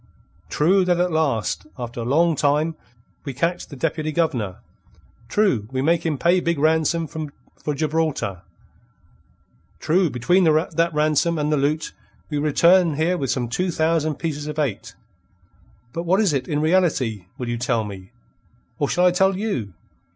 True 0.49 0.83
that 0.85 0.99
at 0.99 1.11
last, 1.11 1.67
after 1.77 2.01
long 2.03 2.35
time, 2.35 2.73
we 3.23 3.35
catch 3.35 3.67
the 3.67 3.75
Deputy 3.75 4.11
Governor; 4.11 4.57
true, 5.29 5.67
we 5.71 5.83
make 5.83 6.03
him 6.03 6.17
pay 6.17 6.39
big 6.39 6.57
ransom 6.57 7.05
for 7.05 7.75
Gibraltar; 7.75 8.41
true 9.79 10.09
between 10.09 10.45
that 10.45 10.89
ransom 10.91 11.37
and 11.37 11.51
the 11.51 11.57
loot 11.57 11.93
we 12.31 12.39
return 12.39 12.95
here 12.95 13.15
with 13.15 13.29
some 13.29 13.47
two 13.47 13.69
thousand 13.69 14.15
pieces 14.15 14.47
of 14.47 14.57
eight. 14.57 14.95
But 15.93 16.01
what 16.01 16.19
is 16.19 16.33
it, 16.33 16.47
in 16.47 16.61
reality, 16.61 17.27
will 17.37 17.47
you 17.47 17.59
tell 17.59 17.83
me? 17.83 18.11
Or 18.79 18.89
shall 18.89 19.05
I 19.05 19.11
tell 19.11 19.37
you? 19.37 19.75